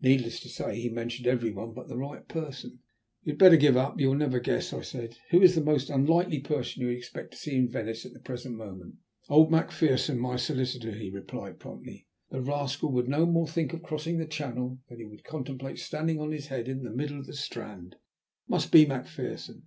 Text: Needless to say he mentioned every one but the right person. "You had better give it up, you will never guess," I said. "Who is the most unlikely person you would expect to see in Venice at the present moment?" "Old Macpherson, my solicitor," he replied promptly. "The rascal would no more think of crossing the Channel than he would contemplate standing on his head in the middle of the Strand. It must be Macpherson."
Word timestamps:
Needless 0.00 0.38
to 0.38 0.48
say 0.48 0.78
he 0.80 0.88
mentioned 0.88 1.26
every 1.26 1.50
one 1.50 1.72
but 1.74 1.88
the 1.88 1.96
right 1.96 2.28
person. 2.28 2.78
"You 3.24 3.32
had 3.32 3.40
better 3.40 3.56
give 3.56 3.74
it 3.74 3.80
up, 3.80 3.98
you 4.00 4.06
will 4.06 4.14
never 4.14 4.38
guess," 4.38 4.72
I 4.72 4.82
said. 4.82 5.18
"Who 5.30 5.42
is 5.42 5.56
the 5.56 5.60
most 5.64 5.90
unlikely 5.90 6.42
person 6.42 6.82
you 6.82 6.86
would 6.86 6.96
expect 6.96 7.32
to 7.32 7.36
see 7.36 7.56
in 7.56 7.68
Venice 7.72 8.06
at 8.06 8.12
the 8.12 8.20
present 8.20 8.54
moment?" 8.56 8.94
"Old 9.28 9.50
Macpherson, 9.50 10.16
my 10.16 10.36
solicitor," 10.36 10.92
he 10.92 11.10
replied 11.10 11.58
promptly. 11.58 12.06
"The 12.30 12.40
rascal 12.40 12.92
would 12.92 13.08
no 13.08 13.26
more 13.26 13.48
think 13.48 13.72
of 13.72 13.82
crossing 13.82 14.18
the 14.18 14.26
Channel 14.26 14.78
than 14.88 15.00
he 15.00 15.06
would 15.06 15.24
contemplate 15.24 15.80
standing 15.80 16.20
on 16.20 16.30
his 16.30 16.46
head 16.46 16.68
in 16.68 16.84
the 16.84 16.90
middle 16.94 17.18
of 17.18 17.26
the 17.26 17.34
Strand. 17.34 17.94
It 17.94 17.98
must 18.48 18.70
be 18.70 18.86
Macpherson." 18.86 19.64